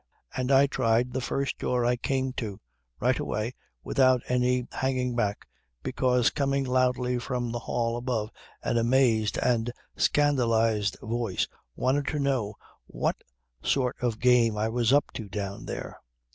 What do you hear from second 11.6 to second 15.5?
wanted to know what sort of game I was up to